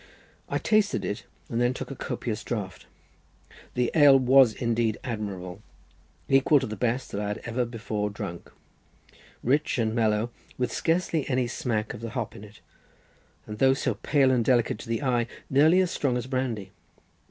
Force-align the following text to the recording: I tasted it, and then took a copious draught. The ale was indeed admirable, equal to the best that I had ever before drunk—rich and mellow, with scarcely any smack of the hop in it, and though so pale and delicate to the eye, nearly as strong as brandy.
I 0.49 0.57
tasted 0.57 1.05
it, 1.05 1.25
and 1.47 1.61
then 1.61 1.75
took 1.75 1.91
a 1.91 1.95
copious 1.95 2.43
draught. 2.43 2.87
The 3.75 3.91
ale 3.93 4.17
was 4.17 4.51
indeed 4.51 4.97
admirable, 5.03 5.61
equal 6.27 6.59
to 6.59 6.65
the 6.65 6.75
best 6.75 7.11
that 7.11 7.21
I 7.21 7.27
had 7.27 7.37
ever 7.45 7.65
before 7.65 8.09
drunk—rich 8.09 9.77
and 9.77 9.93
mellow, 9.93 10.31
with 10.57 10.73
scarcely 10.73 11.29
any 11.29 11.45
smack 11.45 11.93
of 11.93 12.01
the 12.01 12.09
hop 12.09 12.35
in 12.35 12.43
it, 12.43 12.61
and 13.45 13.59
though 13.59 13.75
so 13.75 13.93
pale 13.93 14.31
and 14.31 14.43
delicate 14.43 14.79
to 14.79 14.89
the 14.89 15.03
eye, 15.03 15.27
nearly 15.51 15.79
as 15.81 15.91
strong 15.91 16.17
as 16.17 16.25
brandy. 16.25 16.71